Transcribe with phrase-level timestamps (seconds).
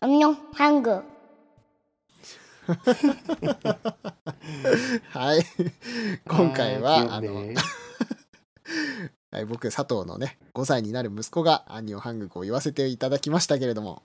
[0.00, 1.02] 안녕 한국
[5.12, 5.44] はい。
[6.26, 7.54] 今回は、ああーの、 귀엽네.
[9.30, 14.02] はい、僕、佐藤のね、5歳になる息子が、アンニョンハングクを言わせていただきましたけれども、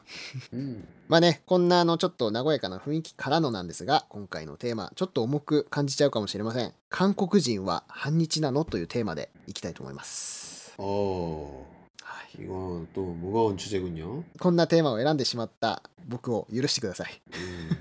[0.53, 0.87] 음.
[1.07, 6.73] まあね、こんなあの、ちょっと和やかな雰囲気からのなんですが、今回のテーマ、ちょっと重く感じちゃうかもしれません。
[6.89, 10.73] 韓国人は反日なのというテーマでいきたいと思います。
[10.79, 11.63] 어,
[12.01, 14.23] はい、 이건 또 무거운 주제군요.
[14.39, 17.21] こんなテーマを選んでしまった僕を許してください。
[17.35, 17.77] 음,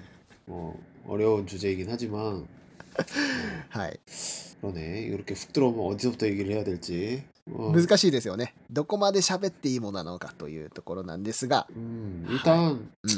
[0.46, 2.46] 뭐 어려운 주제이긴 하지만
[3.70, 3.98] はい。
[4.60, 5.02] 그러네.
[5.02, 7.22] 이렇게 훅 들어오면 어디서부터 얘기를 해야 될지.
[7.47, 8.53] 難しいですよね。
[8.72, 13.08] どこまで喋っていいものなのかというところなんですが、 음, 일단 う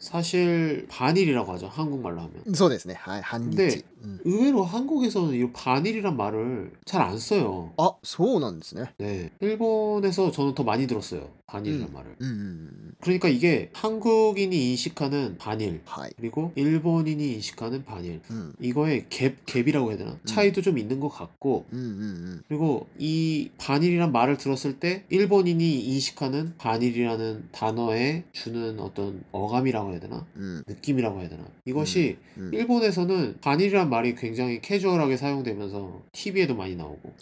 [0.00, 1.68] 사실 반일이라고 하죠.
[1.68, 2.30] 한국말로 하면.
[2.48, 2.94] ん、そうですね。
[2.94, 3.56] はい、反日。
[3.56, 7.72] でうん、 의외로 한국에서는 이 반일이란 말을 잘 안 써요.
[7.76, 8.92] あ、そうなんですね。
[8.98, 9.32] 네.
[9.40, 11.28] 일본에서 저는 더 많이 들었어요.
[11.46, 11.92] 반일이란 음.
[11.92, 12.16] 말을.
[12.20, 12.94] うんうんうん。
[13.00, 16.12] 그러니까 이게 한국인이 인식하는 반일 はい。
[16.16, 18.54] 그리고 일본인이 인식하는 반일 うん。
[18.60, 20.16] 이거의 갭, 갭이라고 해야 되나?
[20.24, 21.88] 차이도 좀 있는 것 같고 うんうんう
[22.36, 22.42] ん。
[22.46, 29.99] 그리고 이 반일이란 말을 들었을 봤을 때 일본인이 인식하는 반일이라는 단어에 주는 어떤 어감이라고 해야
[29.99, 30.25] 되나?
[30.37, 30.63] 음.
[30.67, 31.45] 느낌이라고 해야 되나?
[31.65, 32.43] 이것이 음.
[32.43, 32.53] 음.
[32.53, 37.13] 일본에서는 반일이란 말이 굉장히 캐주얼하게 사용되면서 TV에도 많이 나오고.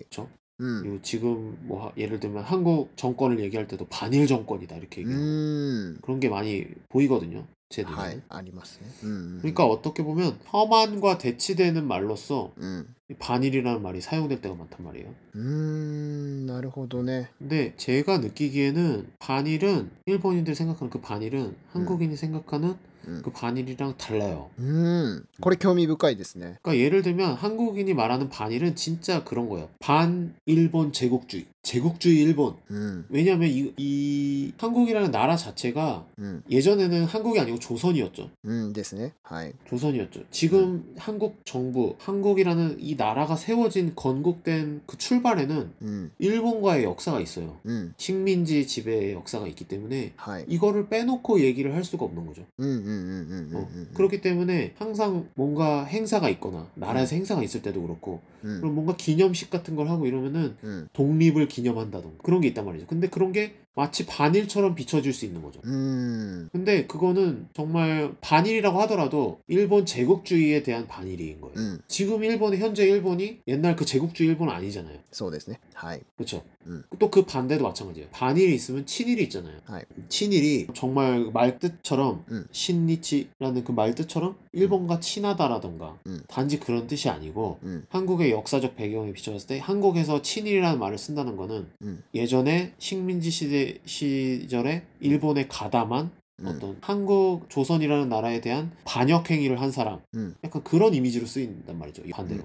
[0.00, 0.28] 그렇죠?
[0.60, 0.80] 음.
[0.82, 5.98] 그리고 지금 뭐 예를 들면 한국 정권을 얘기할 때도 반일 정권이다 이렇게 얘기하고 음.
[6.02, 7.46] 그런 게 많이 보이거든요.
[7.70, 7.94] 제 눈에.
[7.94, 8.20] 하이.
[8.28, 8.80] 아니마스.
[9.04, 9.06] 음.
[9.06, 9.70] 음 그러니까 음.
[9.70, 12.94] 어떻게 보면 험한과 대치되는 말로써 음.
[13.18, 15.14] 반일이라는 말이 사용될 때가 많단 말이에요.
[15.36, 17.28] 음, 나르호도네.
[17.38, 22.16] 근데 제가 느끼기에는 반일은 일본인들 생각하는 그 반일은 한국인이 네.
[22.16, 22.74] 생각하는
[23.21, 24.49] 그 반일이랑 달라요.
[24.57, 25.25] うん。
[25.41, 26.57] これ興味深いですね。
[26.61, 29.69] 그러니까 예를 들면 한국인이 말하는 반일은 진짜 그런 거예요.
[29.79, 31.45] 반 일본 제국주의.
[31.63, 32.55] 제국주의 일본.
[32.69, 33.05] うん。
[33.09, 36.43] 왜냐하면 이, 이 한국이라는 나라 자체가 うん。
[36.49, 38.29] 예전에는 한국이 아니고 조선이었죠.
[38.45, 39.11] うんですね。
[39.23, 39.53] はい。
[39.67, 40.23] 조선이었죠.
[40.31, 46.11] 지금 한국 정부, 한국이라는 이 나라가 세워진 건국된 그 출발에는 うん。
[46.19, 47.57] 일본과의 역사가 있어요.
[47.65, 47.93] うん。
[47.97, 50.45] 식민지 지배의 역사가 있기 때문에 はい。
[50.47, 52.45] 이거를 빼놓고 얘기를 할 수가 없는 거죠.
[52.59, 57.42] うん 음 음, 음, 음, 음, 어, 그렇기 때문에 항상 뭔가 행사가 있거나 나라에서 행사가
[57.42, 60.56] 있을 때도 그렇고 그럼 뭔가 기념식 같은 걸 하고 이러면은
[60.92, 62.86] 독립을 기념한다던가 그런 게 있단 말이죠.
[62.86, 65.59] 근데 그런 게 마치 반일처럼 비춰질 수 있는 거죠.
[65.63, 66.49] うん。
[66.51, 71.55] 근데 그거는 정말 반일이라고 하더라도 일본 제국주의에 대한 반일인 거예요.
[71.57, 71.81] うん。
[71.87, 74.99] 지금 일본의 현재 일본이 옛날 그 제국주의 일본 아니잖아요.
[75.11, 75.59] そうですね。
[75.73, 76.01] はい。
[76.15, 76.43] 그렇죠?
[76.67, 76.83] 음.
[76.99, 78.09] 또 그 반대도 마찬가지예요.
[78.11, 79.57] 반일이 있으면 친일이 있잖아요.
[79.65, 79.81] 하이.
[80.07, 82.45] 친일이 정말 말뜻처럼 음.
[82.51, 86.21] 신니치라는 그 말뜻처럼 일본과 친하다라던가 음.
[86.27, 87.85] 단지 그런 뜻이 아니고 음.
[87.89, 92.03] 한국의 역사적 배경에 비춰졌을 때 한국에서 친일이라는 말을 쓴다는 거는 음.
[92.13, 96.46] 예전에 식민지 시대 시절에 일본에 가담한 うん。
[96.46, 100.36] 어떤 한국 조선이라는 나라에 대한 반역 행위를 한 사람 음.
[100.44, 102.44] 약간 그런 이미지로 쓰인단 말이죠 이 반대로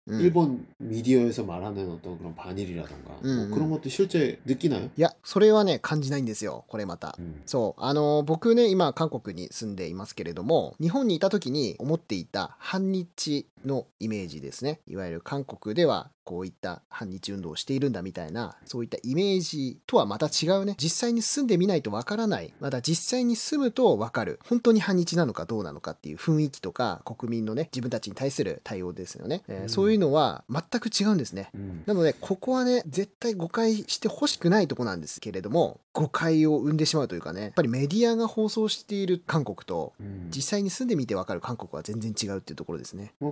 [0.08, 4.88] うん 일본 미디어에서 말하는 어떤 그런 반일이라던가 음, 뭐 그런 것도 실제 느끼나요?
[4.96, 7.42] いやそれはね感じないんですよこれまた 음.
[7.44, 14.79] そうあの僕ね今韓国に住んでいますけれども日本にいた時に思っていた反日 のイメージですね。
[14.87, 20.75] いわゆる韓国ではこういった反日運動をしているんだみたいなそういったイメージとはまた違うね。
[20.77, 22.53] 実際に住んでみないとわからない。
[22.59, 24.39] また実際に住むとわかる。
[24.47, 39.93] 本当に反日なのかどうなのかっていう雰囲気とか国民のね自分たちに対する対応ですよね、えー、そういうのは全く違うんですね、うん、なのでここはね絶対誤解してほしくないとこなんですけれども誤解を生んでしまうというかねやっぱりメディアが放送している韓国と
[40.33, 43.31] 実際に住んでみてわかる韓国は全然違うっていうところですね、うん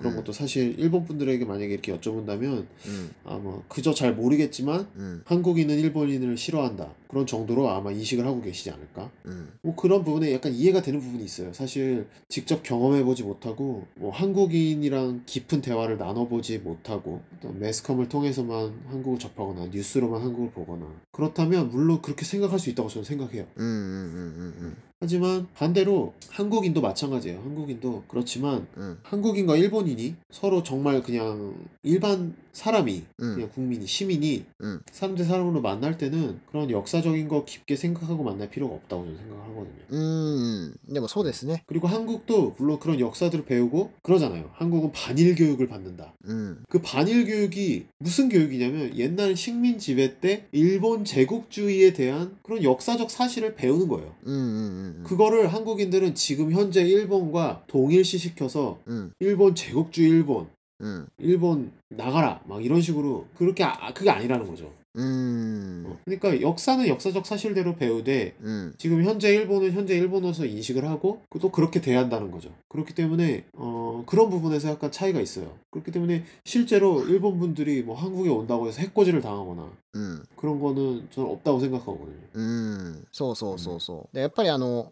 [0.00, 0.16] 그런 음.
[0.16, 6.38] 것도 사실 일본 분들에게 만약에 이렇게 여쭤본다면 음, 아마 그저 잘 모르겠지만 음, 한국인은 일본인을
[6.38, 6.94] 싫어한다.
[7.06, 9.10] 그런 정도로 아마 인식을 하고 계시지 않을까?
[9.26, 11.52] 음, 뭐 그런 부분에 약간 이해가 되는 부분이 있어요.
[11.52, 20.22] 사실 직접 경험해보지 못하고 뭐 한국인이랑 깊은 대화를 나눠보지 못하고 매스컴을 통해서만 한국을 접하거나 뉴스로만
[20.22, 23.42] 한국을 보거나 그렇다면 물론 그렇게 생각할 수 있다고 저는 생각해요.
[23.58, 27.38] 음, 음, 음, 음, 하지만 반대로 한국인도 마찬가지예요.
[27.40, 33.34] 한국인도 그렇지만 음, 한국인과 일본인이 서로 정말 그냥 일반 사람이 음.
[33.34, 34.80] 그냥 국민이 시민이 음.
[34.90, 39.42] 사람 대 사람으로 만날 때는 그런 역사적인 거 깊게 생각하고 만날 필요가 없다고 저는 생각을
[39.42, 39.74] 하거든요.
[39.92, 40.74] 음, 음.
[40.86, 41.62] 근데 뭐 소대스네.
[41.66, 44.50] 그리고 한국도 물론 그런 역사들을 배우고 그러잖아요.
[44.54, 46.14] 한국은 반일 교육을 받는다.
[46.26, 46.62] 음.
[46.68, 53.54] 그 반일 교육이 무슨 교육이냐면 옛날 식민 지배 때 일본 제국주의에 대한 그런 역사적 사실을
[53.54, 54.14] 배우는 거예요.
[54.26, 58.80] 음, 음, 음 그거를 한국인들은 지금 현재 일본과 동일시시켜서
[59.20, 60.48] 일본 제국주의 일본
[60.79, 64.69] うん、 일본 나가라 막 이런 식으로 그렇게 아, 그게 아니라는 거죠.
[64.97, 71.21] うん、 어, 그러니까 역사는 역사적 사실대로 배우되 うん、 지금 현재 일본은 현재 일본어서 인식을 하고
[71.41, 72.49] 또 그렇게 대한다는 거죠.
[72.69, 75.57] 그렇기 때문에 어, 그런 부분에서 약간 차이가 있어요.
[75.71, 81.29] 그렇기 때문에 실제로 일본 분들이 뭐 한국에 온다고 해서 해코지를 당하거나 うん、 그런 거는 저는
[81.29, 82.19] 없다고 생각하거든요.
[82.33, 84.15] うん、そうそうそうそう。
[84.15, 84.91] でやっぱりあの、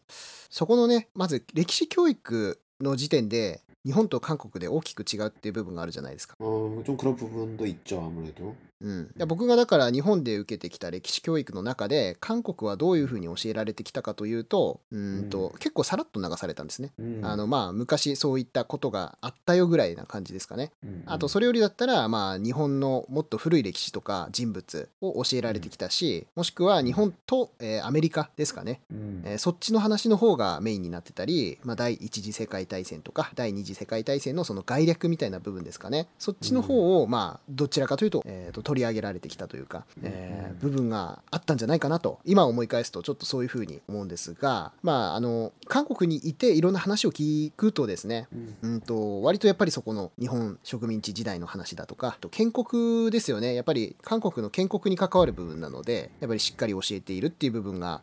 [0.50, 6.36] そこのね、まず歴史教育の時点で、 日本と韓国で大きく違うっていう部分があるじゃないですか。
[6.40, 8.56] 어, 좀 그런 부분도 있죠 아무래도.
[8.81, 16.93] うん、僕がだから日本で受けてきた歴史教育の中で韓国はどういうふうに教えられてきたかというとうんと、うん、結構さらっと流されたんですね。
[16.99, 20.73] うん、あのまあ昔そういったことがあったよぐらいな感じですかね。
[20.85, 28.81] うん、あとそれよりだったらまあ日本のもっと古い歴史とか人物を教えられてきたしもしくは日本と、えー、アメリカですかね、
[29.25, 36.09] えー、そっちの話の方がメインになってたり、まあ、第一次世界大戦とか第二次世界大戦のその概略みたいな部分ですかね。
[36.19, 48.29] そっちの方をまあどちらかというと,、えー、と取り上げられてきたというか、えー、部分があったんじゃないかなと今思い返すとちょっとそういうふうに思うんですが、まあ、あの韓国にいていろんな話を聞くとですね、
[48.61, 53.55] うん、と割とやっぱりそこの日本植民地時代の話だとかと建国ですよね。
[53.55, 58.03] やっぱり韓国の建国に関わる部分なのでやっぱりしっかり教えているっていう部分が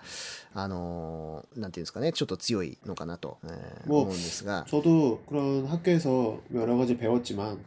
[0.56, 4.66] あのなんていうんですかねちょっと強いのかなと、えー、思うんですが。
[4.66, 7.58] 저도그런학교에서여러가지배웠지만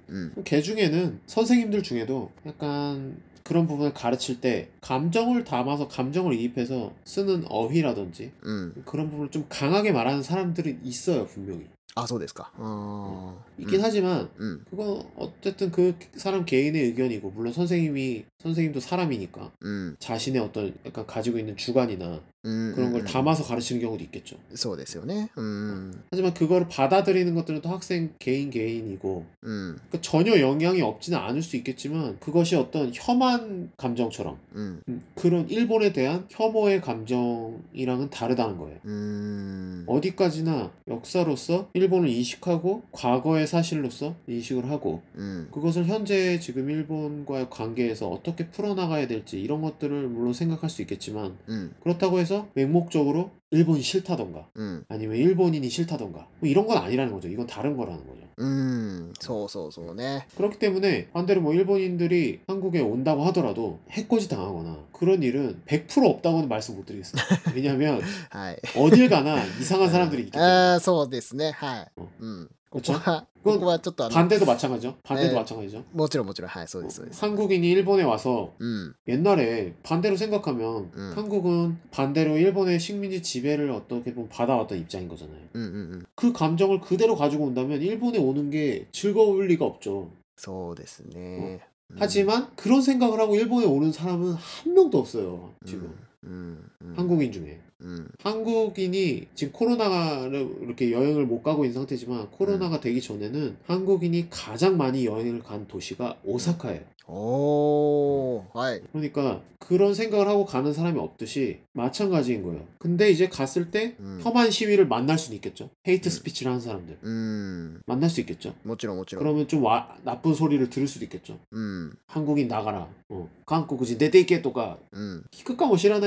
[0.42, 8.74] 걔중에는선생님들중에도약간 그런 그런 부분을 가르칠 때 감정을 담아서 감정을 이입해서 쓰는 어휘라든지 음.
[8.84, 11.66] 그런 부분을 좀 강하게 말하는 사람들이 있어요 분명히.
[11.94, 12.52] 아, 소데스까.
[12.56, 13.42] 어...
[13.58, 13.84] 있긴 음.
[13.84, 14.64] 하지만 음.
[14.70, 19.96] 그건 어쨌든 그 사람 개인의 의견이고 물론 선생님이 선생님도 사람이니까 음.
[19.98, 25.93] 자신의 어떤 약간 가지고 있는 주관이나 うん 그런 걸 うん 담아서 가르치는 경우도 있겠죠 そうですよねうん
[26.11, 31.55] 하지만 그거를 받아들이는 것들은 또 학생 개인 개인이고 うん 그러니까 전혀 영향이 없지는 않을 수
[31.55, 38.77] 있겠지만 그것이 어떤 혐한 감정처럼 うん 음, 그런 일본에 대한 혐오의 감정이랑은 다르다는 거예요.
[38.83, 48.09] うん 어디까지나 역사로서 일본을 인식하고 과거의 사실로서 인식을 하고 うん 그것을 현재 지금 일본과의 관계에서
[48.09, 54.47] 어떻게 풀어나가야 될지 이런 것들을 물론 생각할 수 있겠지만 うん 그렇다고 해서 맹목적으로 일본이 싫다던가
[54.55, 57.27] うん 아니면 일본인이 싫다던가 뭐 이런 건 아니라는 거죠.
[57.27, 58.23] 이건 다른 거라는 거죠.
[58.37, 66.49] うんそうそうそうね 그렇기 때문에 반대로 뭐 일본인들이 한국에 온다고 하더라도 해코지 당하거나 그런 일은 100% 없다고는
[66.49, 67.21] 말씀 못 드리겠어요.
[67.55, 74.95] 왜냐하면 はい 어딜 가나 이상한 사람들이 있기 때문에 ああそうですねはいうんうんこ 그쵸 こは 그건 ここはちょっとあの 반대도 마찬가지죠.
[75.03, 75.35] 반대도 네.
[75.35, 75.83] 마찬가지죠.
[75.91, 81.11] もちろんもちろんはいそうですそうです 한국인이 일본에 와서 うん 옛날에 반대로 생각하면 음.
[81.15, 85.37] 한국은 반대로 일본의 식민지 지배를 어떻게 보면 받아왔던 입장인 거잖아요.
[85.53, 90.09] うんうんうん 그 감정을 그대로 가지고 온다면 일본에 오는 게 즐거울 리가 없죠.
[90.37, 91.59] そうですね
[91.99, 95.51] 하지만 그런 생각을 하고 일본에 오는 사람은 한 명도 없어요.
[95.65, 97.59] 지금 う んうん 한국인 중에.
[97.81, 104.77] うん 한국인이 지금 코로나를 이렇게 여행을 못 가고 있는 상태지만 코로나가 되기 전에는 한국인이 가장
[104.77, 106.81] 많이 여행을 간 도시가 오사카예요.
[107.05, 112.65] おーはい 그러니까 그런 생각을 하고 가는 사람이 없듯이 마찬가지인 거예요.
[112.79, 114.19] 근데 이제 갔을 때 음.
[114.21, 115.69] 혐한 시위를 만날 수는 있겠죠.
[115.87, 116.11] 헤이트 음.
[116.11, 118.53] 스피치를 하는 사람들 うん 만날 수 있겠죠.
[118.65, 121.39] もちろんもちろん 그러면 좀 와- 나쁜 소리를 들을 수도 있겠죠.
[121.51, 122.87] うん 한국인 나가라.
[123.09, 123.29] 어.
[123.45, 126.06] 한국인 내대있게 또가 うん聞くかもしれな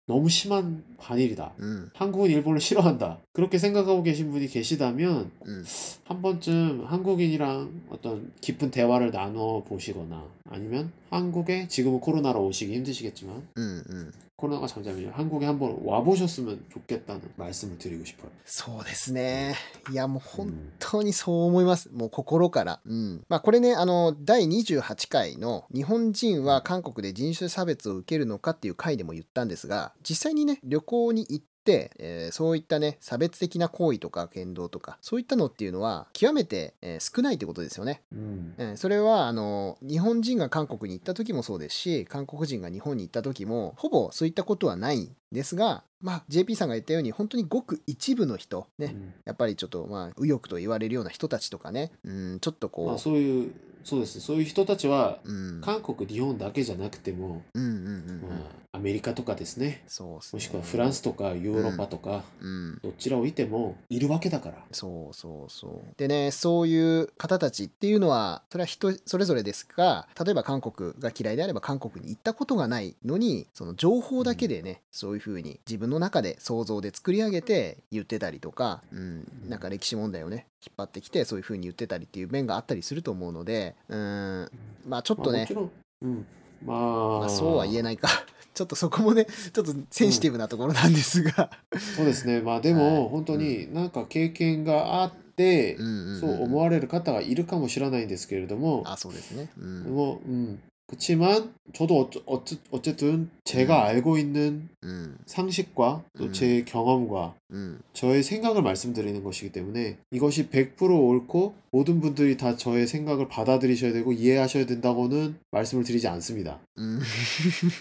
[0.07, 1.53] 너무 심한 반일이다.
[1.59, 3.19] 음, 한국은 일본을 싫어한다.
[3.33, 5.63] 그렇게 생각하고 계신 분이 계시다면 음,
[6.05, 13.83] 한 번쯤 한국인이랑 어떤 깊은 대화를 나눠 보시거나 아니면 한국에 지금은 코로나로 오시기 힘드시겠지만 음,
[13.89, 14.11] 음.
[14.40, 18.30] 코로나가 잠잠이면 한국에 한번 와보셨으면 좋겠다는 말씀을 드리고 싶어요.
[18.44, 19.54] そうですね。
[19.90, 20.72] いや、もう本 음.
[20.78, 21.88] 当にそう思います。
[21.90, 22.80] もう心から。
[22.84, 23.24] うん。
[23.28, 38.01] まあこれね、あの、第28回の日本人は韓国で人種差別を受けるのかっていう回でも言ったんですが、実際にね、旅行に行って、 えーそういったね、差別的な行為とか言動とか、そういったのっていうのは、極めて、えー少ないってことですよね。
[38.13, 38.53] 음.
[38.57, 49.11] えーそれはあの日本人が韓国に行った時もそうですし韓国人が日本に行った時もほぼそういったことはないんですが、まあ、JP さんが言ったように本当にごく一部の人ね、 음.
[49.25, 54.15] やっぱりちょっとまあ右翼と言われるような人たちとかねうんちょっとまあこそういうそうです。
[54.17, 58.21] ねそういう人たちはう、うん、韓国日本だけじゃなくても、うんうんうんうん。
[58.21, 58.35] ま
[58.73, 59.83] あ、アメリカとかですね。
[59.87, 62.79] そうっすねもしくはフランスとかヨーロッパとか、うん。
[62.83, 64.57] どちらをいてもいるわけだから。
[64.71, 65.93] そうそうそう。
[65.97, 84.51] でねそういう方たちっていうのはそれは人それぞれですが例えば韓国が嫌いであれば韓国に行ったことがないのにその情報だけでね、そういうふうに自分の中で想像で作り上げて言ってたりとか、うん、なんか歴史問題をね引っ張ってきてそういうふうに言ってたりっていう面があったりすると思うのでうん
[84.87, 85.63] まあちょっとねまあ
[86.01, 86.25] うん、
[86.65, 86.77] まあ、
[87.19, 88.09] まあ、そうは言えないか。
[88.53, 91.49] ちょっとそこもねちょっとセンシティブなところなんですが、
[91.95, 92.41] そうですね。
[92.41, 93.09] まあでも、はい。
[93.09, 100.59] 本当になんか経験があって、うんうんうんそう思われる方がいるかもしれないんですけれども、あそうですね、うん、 뭐, 음,
[100.91, 103.87] 그렇지만 저도 어쩌, 어쨌, 든 제가 음.
[103.87, 105.17] 알고 있는 음.
[105.25, 106.65] 상식과 또제 음.
[106.65, 107.79] 경험과 음.
[107.93, 114.11] 저의 생각을 말씀드리는 것이기 때문에 이것이 100% 옳고 모든 분들이 다 저의 생각을 받아들이셔야 되고
[114.11, 116.59] 이해하셔야 된다고는 말씀을 드리지 않습니다.
[116.77, 116.99] 음.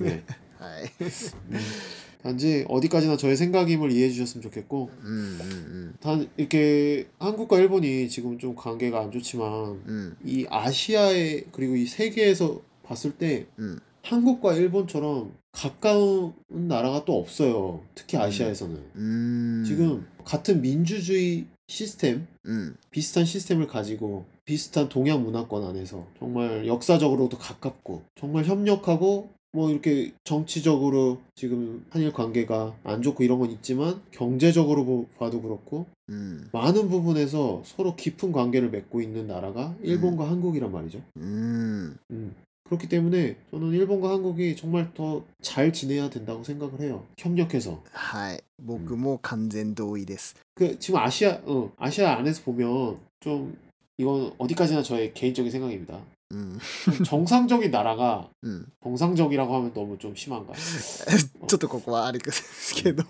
[0.05, 0.23] 네.
[2.23, 5.95] 단지 어디까지나 저의 생각임을 이해해 주셨으면 좋겠고 음, 음, 음.
[6.01, 12.61] 단 이렇게 한국과 일본이 지금 좀 관계가 안 좋지만 이 아시아의 그리고 이 세계에서
[12.91, 13.79] 봤을 때 음.
[14.03, 17.83] 한국과 일본처럼 가까운 나라가 또 없어요.
[17.95, 18.23] 특히 음.
[18.23, 18.77] 아시아에서는.
[18.97, 19.65] 음.
[19.67, 22.77] 지금 같은 민주주의 시스템, 음.
[22.91, 31.21] 비슷한 시스템을 가지고 비슷한 동양 문화권 안에서 정말 역사적으로도 가깝고 정말 협력하고 뭐 이렇게 정치적으로
[31.37, 36.49] 지금 한일 관계가 안 좋고 이런 건 있지만 경제적으로 봐도 그렇고 음.
[36.53, 40.31] 많은 부분에서 서로 깊은 관계를 맺고 있는 나라가 일본과 음.
[40.31, 41.03] 한국이란 말이죠.
[41.19, 41.97] 음.
[42.11, 42.35] 음.
[42.70, 47.06] 그렇기 때문에 저는 일본과 한국이 정말 더 잘 지내야 된다고 생각을 해요.
[47.18, 47.82] 협력해서.
[47.92, 48.42] はい。
[48.58, 50.36] 僕も完全同意です。
[50.56, 53.56] 그 지금 아시아 어, 아시아 안에서 보면 좀
[53.98, 56.00] 이건 어디까지나 저의 개인적인 생각입니다.
[56.32, 56.58] うん。
[56.86, 58.66] 좀 정상적인 나라가 うん。
[58.84, 60.54] 정상적이라고 하면 너무 좀 심한가?
[60.56, 63.04] ちょっとここはあれですけど、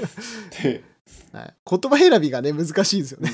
[0.61, 0.81] 네.
[1.31, 3.29] はい、言葉選びがね、難しいですよね。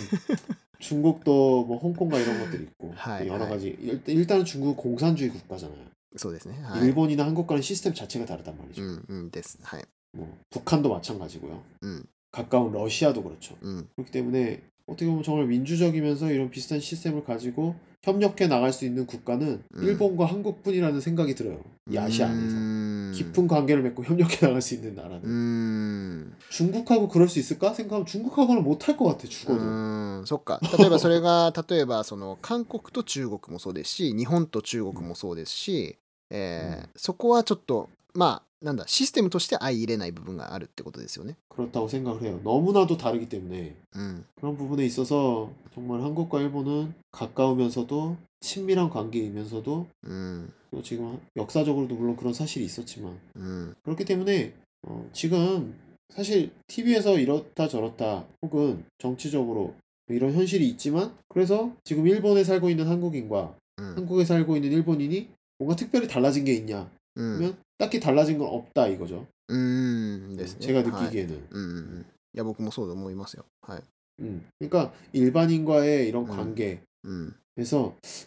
[0.80, 3.52] 중국도 뭐 홍콩과 이런 것들이 있고 하이, 여러 하이.
[3.52, 5.86] 가지 일단 일단은 중국은 공산주의 국가잖아요.
[6.18, 6.58] そうですね。
[6.64, 6.86] はい。
[6.88, 8.82] 일본이나 한국과는 시스템 자체가 다르단 말이죠.
[8.82, 9.58] うん、うんです。
[9.64, 9.84] はい。
[10.14, 11.62] 뭐 북한도 마찬가지고요.
[11.84, 12.04] 음.
[12.32, 13.56] 가까운 러시아도 그렇죠.
[13.62, 13.88] うん。
[13.96, 19.64] 그렇기 때문에 어떻게 보면 정말 민주적이면서 이런 비슷한 시스템을 가지고 협력해 나갈 수 있는 국가는
[19.76, 19.84] 음.
[19.84, 21.60] 일본과 한국뿐이라는 생각이 들어요.
[21.90, 22.56] 이 아시아 안에서.
[22.56, 23.12] うん。
[23.16, 25.22] 깊은 관계를 맺고 협력해 나갈 수 있는 나라는.
[25.24, 26.34] うん。
[26.52, 27.74] 중국하고 그럴 수 있을까?
[27.74, 29.60] 생각하면 중국하고는 못할 것 같아, う 죽어도.
[29.60, 35.98] ーんそっか例えばそれが例えばその韓国と中国もそうですし日本と中国もそうですし、
[36.30, 41.36] えーそこはちょっと まあなんだシステムとして相入れない部分があるってことですよね。
[41.50, 42.40] 그렇다고 생각을 해요.
[42.44, 50.82] 너무나도 다르기 때문에 うん、 그런 부분에 있어서 정말 한국과 일본은 가까우면서도 친밀한 관계이면서도 うん、 또
[50.82, 54.54] 지금 역사적으로도 물론 그런 사실이 있었지만 うん、 그렇기 때문에
[54.84, 55.78] 어, 지금
[56.10, 59.76] 사실 TV에서 이렇다 저렇다 혹은 정치적으로
[60.08, 65.76] 이런 현실이 있지만 그래서 지금 일본에 살고 있는 한국인과 うん、 한국에 살고 있는 일본인이 뭔가
[65.76, 70.60] 특별히 달라진 게 있냐 うん、 그러면 딱히 달라진 건 없다 이거죠 うんですね。
[70.68, 73.46] 제가 はい 느끼기에는 うんうんうん、いや僕もそうだ思いますよ。
[73.62, 73.82] はい。
[74.22, 76.28] 음, 그러니까 일반인과의 이런 음.
[76.30, 77.36] 관계에서 うん、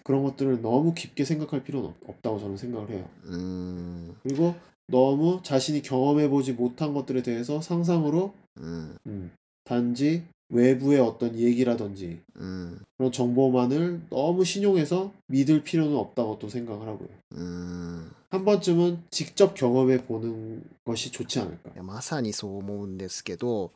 [0.04, 4.54] 그런 것들을 너무 깊게 생각할 필요는 없- 없다고 저는 생각을 해요 うーん、 그리고
[4.86, 9.30] 너무 자신이 경험해보지 못한 것들에 대해서 상상으로 うん、 음,
[9.64, 17.08] 단지 외부의 어떤 얘기라든지 음, 그런 정보만을 너무 신용해서 믿을 필요는 없다고 또 생각을 하고요.
[17.34, 18.10] 음.
[18.32, 21.70] 한 번쯤은 직접 경험해 보는 것이 좋지 않을까.
[21.74, 23.72] いやまさにそう思うんですけど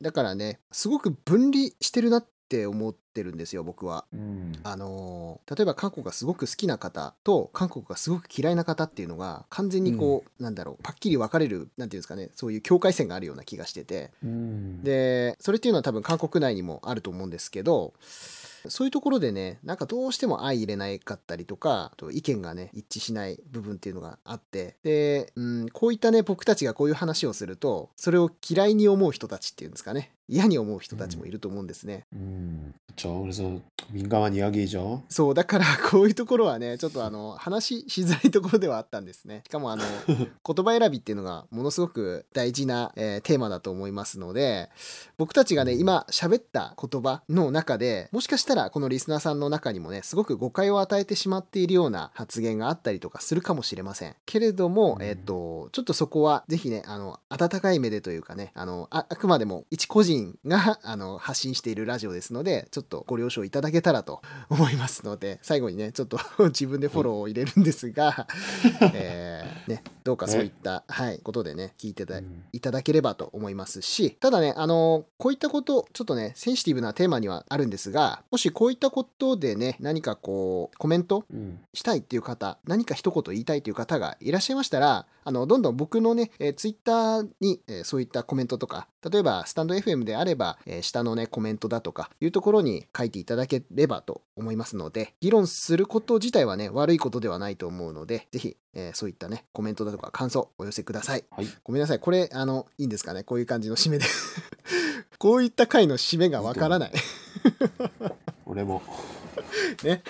[0.00, 4.04] だからねすごく分離してるなって思ってるんですよ僕は。
[4.14, 4.52] 음.
[4.62, 14.82] あのー例えば韓国がすごく好きな方と韓国がすごく嫌いな方っていうのが完全にこう、なんだろうパッキリ分かれるなんていうんですかねそういう境界線があるような気がしてて 음.
[14.82, 17.94] でそれっていうのは多分韓国内にもあると思うんですけど
[18.67, 30.11] そういうところでねなんかどうしても相入れないかったりとかあと意見がね一致しない部分っていうのがあってで、うん、こういったね僕たちがこういう話をするとそれを嫌いに思う人たちっていうんですかね。
[30.31, 32.05] 嫌に思う人たちもいると思うんですね。
[32.13, 33.43] うん、じゃあ俺さ
[33.91, 39.43] 民間はにやげじゃんそうだからこういうところはねちょっとあの話しづらいところではあったんですね。
[39.45, 44.69] しかもあの 言葉選びっていうのがものすごく大事な、えー、テーマだと思いますので
[45.17, 54.15] 僕たちがね今喋った言葉の中でもしかしたらこのリスナーさんの中にもねすごく誤解を与えてしまっているような発言があったりとかするかもしれません。
[54.25, 68.27] けれども、えっ、ー、とちょっとそこは是非ねあの温かい目でというかねあのあくまでも一個人があの発信しているラジオですのでちょっとご了承いただけたらと思いますので最後にねちょっと 自分でフォローを入れるんですが、
[68.93, 72.01] えーね、どうかそういった、はい、ことでね聞いて.
[72.51, 81.59] いただければと思いますしただねあのこういったことちょっとねセンシティブなテーマにはあるんですがもしこういったことでね何かこうコメント 음.
[81.73, 101.47] したいっていう方何か一言言いたいという方がいらっしゃいましたらあのどんどん僕のね、えー、ツイッターに、えーそういったコメントとか例えばスタンド FM であれば、えー下のねコメントだとかいうところに書いていただければと思いますので議論すること自体はね悪いことではないと思うのでぜひ、えーそういったねコメントだとか感想お寄せくださいはい。
[101.63, 103.23] ごめんなさいこれあのいいんですかね？
[103.23, 104.05] こういう感じの締めで
[105.19, 106.91] こういった回の締めがわからない
[108.45, 108.81] 俺も。
[109.83, 110.03] ね。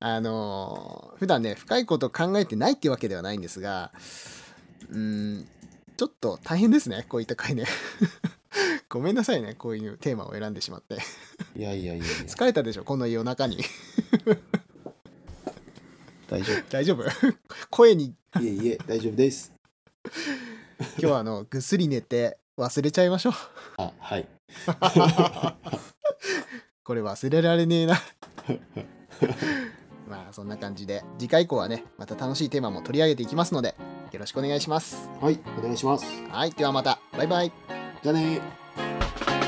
[0.00, 3.90] あのー普段ね深いこと考えてないってわけではないんですが
[4.90, 4.98] うー
[5.40, 5.48] ん
[5.96, 7.64] ちょっと大変ですねこういった回ね
[8.88, 10.98] ごめんなさいねこういうテーマを選んでしまって
[11.56, 12.14] いやいやいやいや。
[12.26, 13.58] 疲れたでしょこの夜中に
[16.30, 17.04] 大丈大丈夫？
[17.70, 18.40] 声に夫。
[18.44, 19.52] いえいえ、大丈夫です。
[20.04, 20.12] 今
[20.98, 23.32] 日はあのぐっすり寝て忘れちゃいましょう
[23.78, 24.28] あ、はい。
[26.84, 28.00] これ忘れられねえなま
[28.50, 28.52] あ
[30.38, 33.74] そんな感じで次回以降はねまた楽しいテーマも取り上げていきますので
[34.12, 36.06] よろしくお願いしますはい、お願いします。
[36.30, 37.52] はいではまたバイバイ
[38.04, 39.47] じゃあねー。